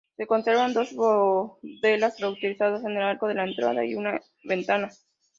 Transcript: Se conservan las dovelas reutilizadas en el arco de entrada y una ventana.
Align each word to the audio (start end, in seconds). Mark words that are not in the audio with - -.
Se 0.17 0.25
conservan 0.25 0.73
las 0.73 0.95
dovelas 0.95 2.19
reutilizadas 2.19 2.83
en 2.85 2.93
el 2.97 3.03
arco 3.03 3.27
de 3.27 3.39
entrada 3.39 3.85
y 3.85 3.93
una 3.93 4.19
ventana. 4.45 4.89